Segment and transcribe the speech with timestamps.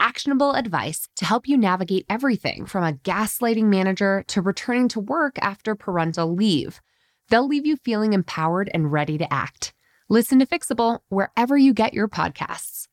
[0.00, 5.38] actionable advice to help you navigate everything from a gaslighting manager to returning to work
[5.40, 6.80] after parental leave.
[7.28, 9.72] They'll leave you feeling empowered and ready to act.
[10.08, 12.86] Listen to Fixable wherever you get your podcasts.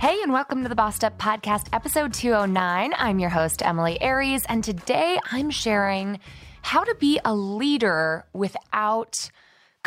[0.00, 2.92] Hey, and welcome to the Bossed Up Podcast, episode 209.
[2.96, 6.20] I'm your host, Emilie Aries, and today I'm sharing
[6.62, 9.28] how to be a leader without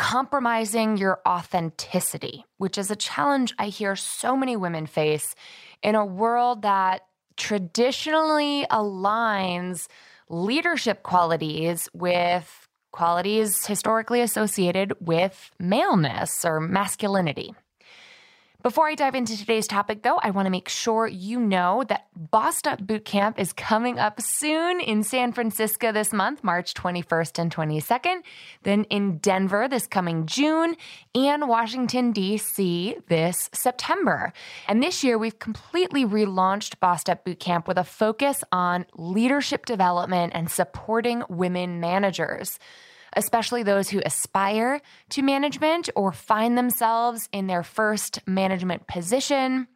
[0.02, 5.36] compromising your authenticity, which is a challenge I hear so many women face
[5.80, 7.06] in a world that
[7.36, 9.86] traditionally aligns
[10.28, 17.54] leadership qualities with qualities historically associated with maleness or masculinity.
[18.62, 22.06] Before I dive into today's topic, though, I want to make sure you know that
[22.14, 27.52] Bossed Up Bootcamp is coming up soon in San Francisco this month, March 21st and
[27.52, 28.22] 22nd,
[28.62, 30.76] then in Denver this coming June,
[31.12, 32.98] and Washington, D.C.
[33.08, 34.32] this September.
[34.68, 40.34] And this year, we've completely relaunched Bossed Up Bootcamp with a focus on leadership development
[40.36, 42.60] and supporting women managers
[43.14, 49.68] especially those who aspire to management or find themselves in their first management position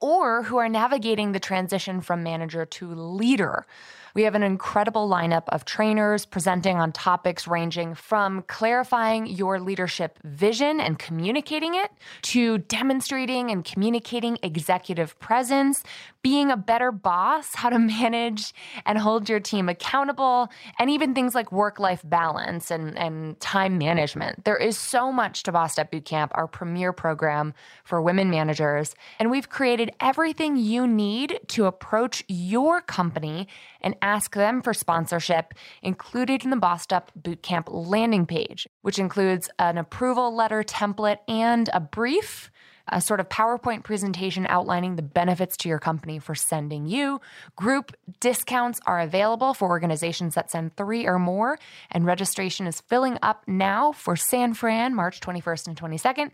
[0.00, 3.66] or who are navigating the transition from manager to leader.
[4.14, 10.18] We have an incredible lineup of trainers presenting on topics ranging from clarifying your leadership
[10.22, 11.90] vision and communicating it
[12.22, 15.82] to demonstrating and communicating executive presence,
[16.22, 18.52] being a better boss, how to manage
[18.84, 23.78] and hold your team accountable, and even things like work life balance and, and time
[23.78, 24.44] management.
[24.44, 28.94] There is so much to Bossed Up Bootcamp, our premier program for women managers.
[29.18, 33.48] And we've created everything you need to approach your company
[33.80, 39.48] and ask them for sponsorship included in the Bossed Up Bootcamp landing page, which includes
[39.58, 42.50] an approval letter template and a brief
[42.88, 47.20] a sort of PowerPoint presentation outlining the benefits to your company for sending you.
[47.56, 51.58] Group discounts are available for organizations that send three or more,
[51.90, 56.30] and registration is filling up now for San Fran, March 21st and 22nd,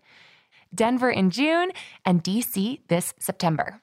[0.74, 1.70] Denver in June,
[2.04, 3.80] and DC this September.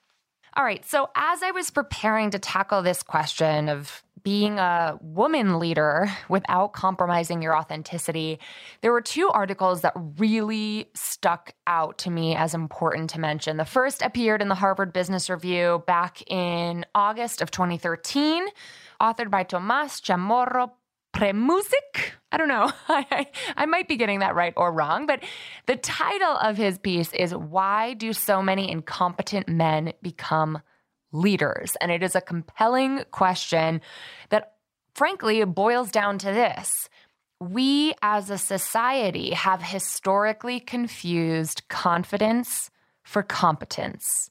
[0.57, 5.59] All right, so as I was preparing to tackle this question of being a woman
[5.59, 8.39] leader without compromising your authenticity,
[8.79, 13.57] there were two articles that really stuck out to me as important to mention.
[13.57, 18.45] The first appeared in the Harvard Business Review back in August of 2013,
[19.01, 20.71] authored by Tomas Chamorro
[21.15, 22.11] Premuzic.
[22.31, 22.71] I don't know.
[22.89, 25.23] I, I, might be getting that right or wrong, but
[25.65, 30.61] the title of his piece is Why Do So Many Incompetent Men Become
[31.13, 31.77] leaders?
[31.79, 33.79] And it is a compelling question
[34.29, 34.55] that,
[34.93, 36.89] frankly, boils down to this.
[37.39, 42.69] We as a society have historically confused confidence
[43.03, 44.29] for competence.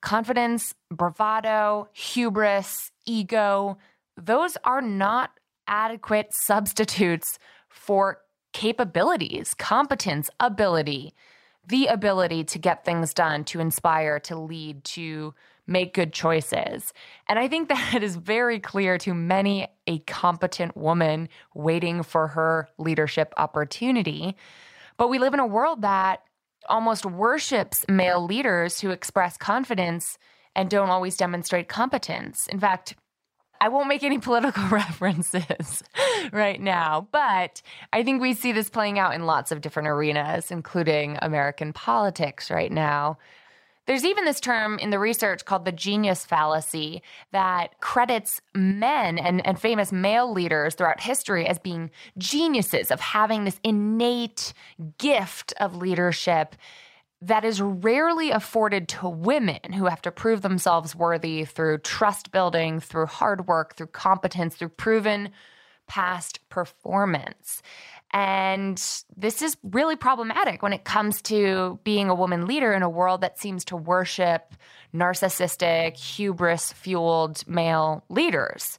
[0.00, 3.78] Confidence, bravado, hubris, ego,
[4.16, 5.30] those are not
[5.70, 7.38] adequate substitutes
[7.70, 8.18] for
[8.52, 11.14] capabilities, competence, ability,
[11.66, 15.32] the ability to get things done, to inspire, to lead, to
[15.66, 16.92] make good choices.
[17.28, 22.68] And I think that is very clear to many a competent woman waiting for her
[22.76, 24.36] leadership opportunity.
[24.98, 26.24] But we live in a world that
[26.68, 30.18] almost worships male leaders who express confidence
[30.54, 32.46] and don't always demonstrate competence.
[32.48, 32.96] In fact,
[33.60, 35.82] I won't make any political references
[36.32, 37.62] right now, but
[37.92, 42.50] I think we see this playing out in lots of different arenas, including American politics
[42.50, 43.18] right now.
[43.86, 47.02] There's even this term in the research called the genius fallacy
[47.32, 53.44] that credits men and, and famous male leaders throughout history as being geniuses, of having
[53.44, 54.52] this innate
[54.98, 56.54] gift of leadership
[57.22, 62.80] that is rarely afforded to women who have to prove themselves worthy through trust building,
[62.80, 65.30] through hard work, through competence, through proven
[65.86, 67.62] past performance.
[68.12, 68.82] And
[69.16, 73.20] this is really problematic when it comes to being a woman leader in a world
[73.20, 74.54] that seems to worship
[74.94, 78.78] narcissistic, hubris fueled male leaders.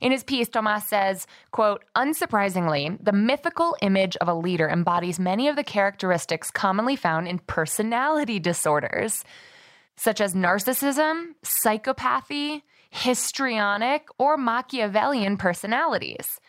[0.00, 5.48] In his piece, Tomas says, quote, unsurprisingly, the mythical image of a leader embodies many
[5.48, 9.24] of the characteristics commonly found in personality disorders.
[9.98, 16.40] such as narcissism, psychopathy, histrionic, or Machiavellian personalities.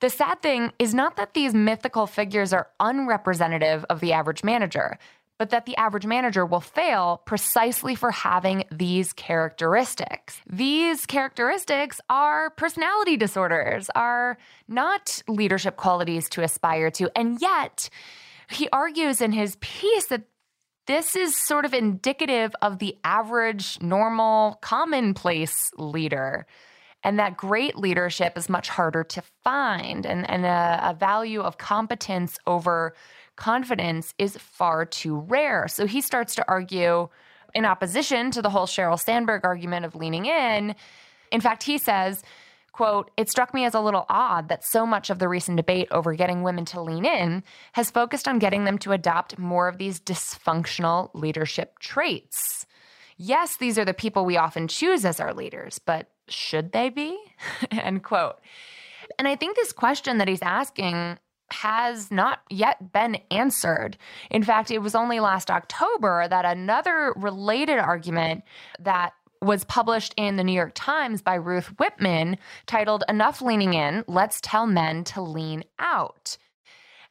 [0.00, 4.98] The sad thing is not that these mythical figures are unrepresentative of the average manager,
[5.38, 10.40] but that the average manager will fail precisely for having these characteristics.
[10.48, 14.38] These characteristics are personality disorders, are
[14.68, 17.10] not leadership qualities to aspire to.
[17.16, 17.88] And yet,
[18.50, 20.22] he argues in his piece that
[20.86, 26.46] this is sort of indicative of the average, normal, commonplace leader.
[27.02, 30.06] And that great leadership is much harder to find.
[30.06, 32.94] And, and a, a value of competence over
[33.36, 35.68] confidence is far too rare.
[35.68, 37.08] So he starts to argue
[37.54, 40.74] in opposition to the whole Sheryl Sandberg argument of leaning in.
[41.30, 42.22] In fact, he says,
[42.72, 45.88] quote, it struck me as a little odd that so much of the recent debate
[45.90, 47.42] over getting women to lean in
[47.72, 52.66] has focused on getting them to adopt more of these dysfunctional leadership traits.
[53.16, 57.16] Yes, these are the people we often choose as our leaders, but should they be?
[57.70, 58.40] End quote.
[59.18, 61.18] And I think this question that he's asking
[61.62, 63.96] has not yet been answered.
[64.30, 68.42] In fact, it was only last October that another related argument
[68.80, 74.04] that was published in the New York Times by Ruth Whippman titled Enough Leaning In,
[74.08, 76.38] Let's Tell Men to Lean Out.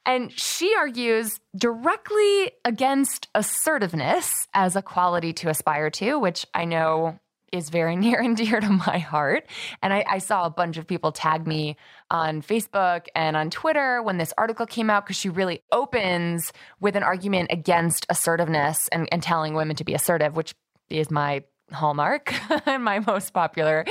[0.05, 7.19] And she argues directly against assertiveness as a quality to aspire to, which I know
[7.53, 9.45] is very near and dear to my heart.
[9.81, 11.77] And I, I, saw a bunch of people tag me
[12.13, 16.95] on Facebook and on Twitter when this article came out because she really opens with
[16.95, 20.53] an argument against assertiveness and, and telling women to be assertive, which
[20.89, 22.33] is my hallmark
[22.67, 23.83] and my most popular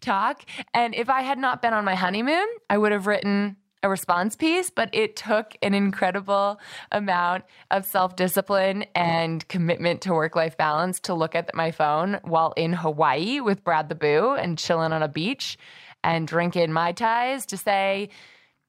[0.00, 0.44] talk.
[0.74, 4.36] And if I had not been on my honeymoon, I would have written a response
[4.36, 6.60] piece, but it took an incredible
[6.92, 12.20] amount of self discipline and commitment to work life balance to look at my phone
[12.22, 15.56] while in Hawaii with Brad the Boo and chilling on a beach
[16.02, 18.08] and drinking Mai Tais to say,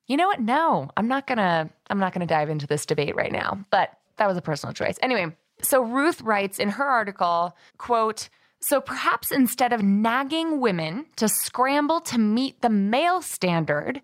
[0.08, 0.42] you know what?
[0.42, 3.60] No, I'm not gonna, I'm not gonna dive into this debate right now.
[3.70, 4.98] But that was a personal choice.
[5.02, 8.30] Anyway, so Ruth writes in her article, quote,
[8.60, 14.02] so perhaps instead of nagging women to scramble to meet the male standard,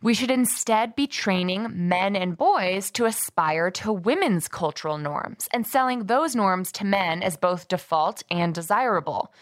[0.00, 5.66] we should instead be training men and boys to aspire to women's cultural norms and
[5.66, 9.32] selling those norms to men as both default and desirable.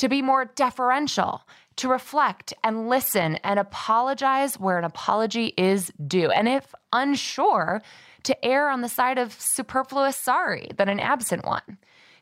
[0.00, 1.42] To be more deferential,
[1.76, 6.30] to reflect and listen and apologize where an apology is due.
[6.30, 7.82] And if unsure,
[8.22, 11.76] to err on the side of superfluous sorry than an absent one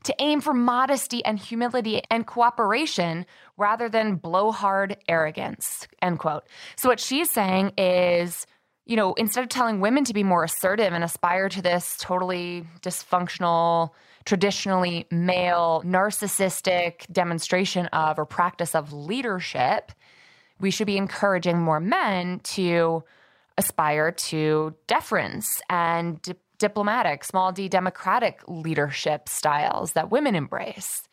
[0.04, 3.26] to aim for modesty and humility and cooperation
[3.56, 6.44] rather than blowhard arrogance, end quote.
[6.76, 8.46] So what she's saying is,
[8.86, 12.66] you know, instead of telling women to be more assertive and aspire to this totally
[12.80, 13.90] dysfunctional,
[14.28, 19.90] traditionally male, narcissistic demonstration of or practice of leadership,
[20.60, 23.02] we should be encouraging more men to
[23.56, 31.08] aspire to deference and diplomatic, small d democratic leadership styles that women embrace.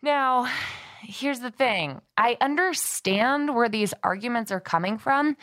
[0.00, 0.50] Now,
[1.02, 5.36] here's the thing I understand where these arguments are coming from,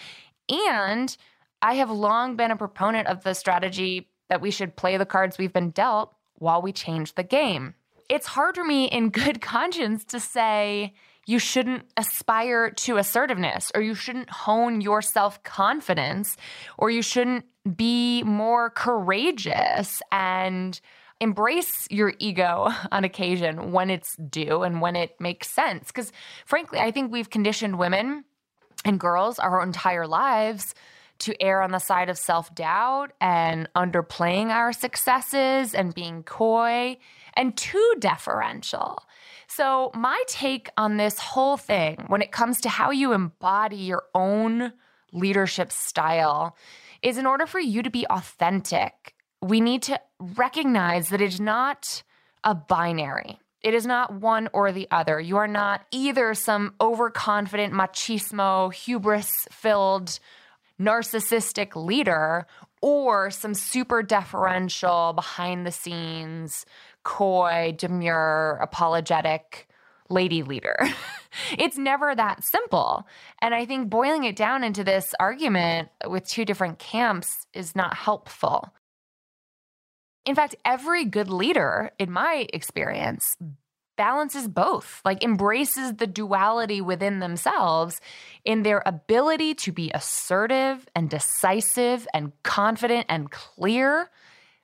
[0.50, 1.16] and
[1.62, 5.38] I have long been a proponent of the strategy that we should play the cards
[5.38, 7.75] we've been dealt while we change the game.
[8.09, 10.93] It's hard for me in good conscience to say,
[11.25, 16.36] you shouldn't aspire to assertiveness or you shouldn't hone your self confidence
[16.77, 17.46] or you shouldn't
[17.77, 20.81] be more courageous and
[21.22, 25.88] embrace your ego on occasion when it's due and when it makes sense.
[25.88, 26.12] Because
[26.46, 28.24] frankly, I think we've conditioned women
[28.84, 30.74] and girls our entire lives
[31.20, 36.98] to err on the side of self doubt and underplaying our successes and being coy
[37.34, 39.04] and too deferential.
[39.48, 44.04] So, my take on this whole thing when it comes to how you embody your
[44.14, 44.74] own
[45.12, 46.56] leadership style
[47.02, 52.04] is in order for you to be authentic, we need to recognize that it's not
[52.44, 53.40] a binary.
[53.62, 55.20] It is not one or the other.
[55.20, 60.20] You are not either some overconfident, machismo, hubris filled,
[60.79, 62.48] narcissistic leader
[62.81, 66.65] or some super deferential, behind the scenes,
[67.03, 69.67] coy, demure, apologetic
[70.09, 70.77] lady leader.
[71.57, 73.05] it's never that simple.
[73.41, 77.95] And I think boiling it down into this argument with two different camps is not
[77.95, 78.74] helpful.
[80.25, 83.36] In fact, every good leader, in my experience,
[84.00, 88.00] balances both, like embraces the duality within themselves
[88.46, 94.10] in their ability to be assertive and decisive and confident and clear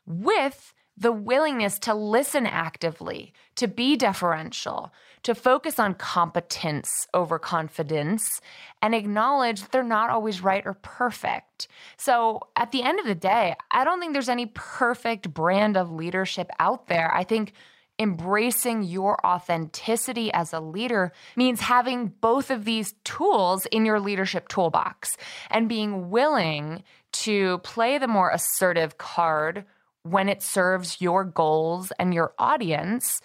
[0.06, 8.40] with the willingness to listen actively, to be deferential, to focus on competence over confidence,
[8.82, 11.68] and acknowledge that they're not always right or perfect.
[11.98, 15.92] So, at the end of the day, I don't think there's any perfect brand of
[15.92, 17.14] leadership out there.
[17.14, 17.52] I think
[17.98, 24.48] embracing your authenticity as a leader means having both of these tools in your leadership
[24.48, 25.16] toolbox
[25.50, 29.66] and being willing to play the more assertive card
[30.04, 33.22] when it serves your goals and your audience,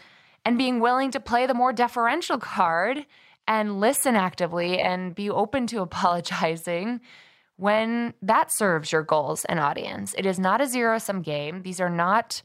[0.46, 3.04] and being willing to play the more deferential card
[3.46, 7.00] and listen actively and be open to apologizing
[7.56, 10.14] when that serves your goals and audience.
[10.16, 11.62] It is not a zero sum game.
[11.62, 12.42] These are not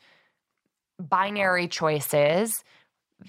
[1.00, 2.64] binary choices.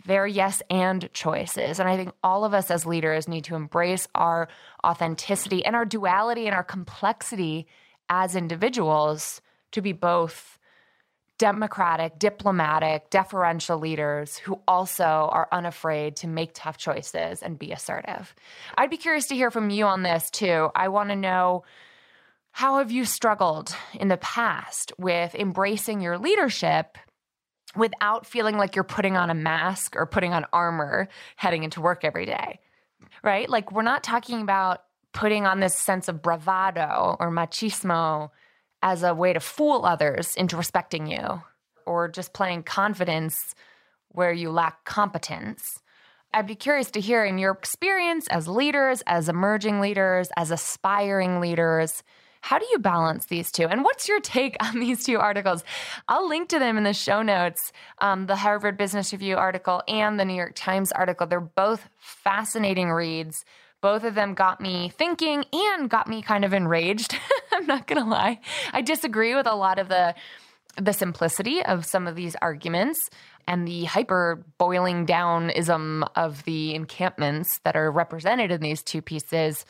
[0.04, 1.78] They're yes and choices.
[1.78, 4.49] And I think all of us as leaders need to embrace our
[4.85, 7.66] authenticity and our duality and our complexity
[8.08, 9.40] as individuals
[9.73, 10.58] to be both
[11.38, 18.35] democratic, diplomatic, deferential leaders who also are unafraid to make tough choices and be assertive.
[18.76, 20.70] I'd be curious to hear from you on this too.
[20.75, 21.64] I want to know
[22.52, 26.96] how have you struggled in the past with embracing your leadership
[27.76, 32.04] without feeling like you're putting on a mask or putting on armor heading into work
[32.04, 32.61] every day?
[33.23, 33.49] Right?
[33.49, 38.30] Like we're not talking about putting on this sense of bravado or machismo
[38.83, 41.42] as a way to fool others into respecting you
[41.87, 43.54] or just playing confidence
[44.09, 45.80] where you lack competence.
[46.35, 51.40] I'd be curious to hear in your experience as leaders, as emerging leaders, as aspiring
[51.40, 52.02] leaders,
[52.47, 53.67] how do you balance these two?
[53.67, 55.65] And what's your take on these two articles?
[56.07, 60.19] I'll link to them in the show notes um, the Harvard Business Review article and
[60.19, 61.26] the New York Times article.
[61.26, 63.45] They're both fascinating reads
[63.83, 67.17] both of them got me thinking and got me kind of enraged.
[67.53, 68.41] I'm not going to lie.
[68.73, 70.15] I disagree with a lot of the
[70.76, 73.09] the simplicity of some of these arguments
[73.47, 79.00] and the hyper boiling down ism of the encampments that are represented in these two
[79.00, 79.65] pieces.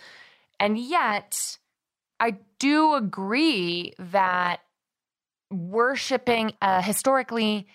[0.58, 1.58] And yet,
[2.20, 4.60] I do agree that
[5.50, 7.66] worshiping a historically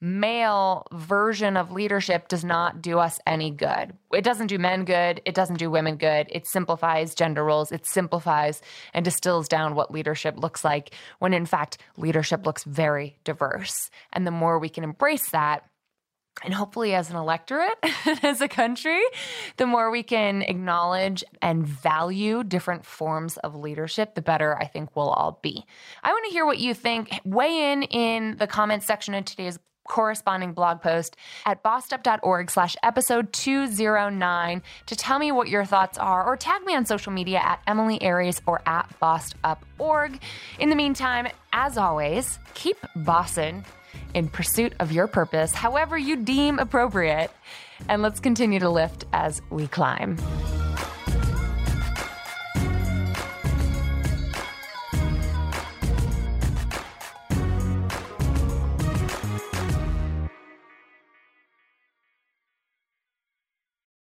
[0.00, 3.92] male version of leadership does not do us any good.
[4.12, 5.20] It doesn't do men good.
[5.24, 6.28] It doesn't do women good.
[6.30, 7.72] It simplifies gender roles.
[7.72, 8.62] It simplifies
[8.94, 13.90] and distills down what leadership looks like when in fact leadership looks very diverse.
[14.12, 15.64] And the more we can embrace that,
[16.44, 17.78] and hopefully, as an electorate,
[18.22, 19.00] as a country,
[19.56, 24.94] the more we can acknowledge and value different forms of leadership, the better I think
[24.94, 25.64] we'll all be.
[26.02, 27.20] I want to hear what you think.
[27.24, 31.16] Weigh in in the comments section of today's corresponding blog post
[31.46, 36.74] at bossedup.org slash episode 209 to tell me what your thoughts are or tag me
[36.74, 40.20] on social media at Emilie Aries or at bossedup.org.
[40.58, 43.64] In the meantime, as always, keep bossing
[44.14, 47.30] in pursuit of your purpose, however you deem appropriate,
[47.88, 50.16] and let's continue to lift as we climb.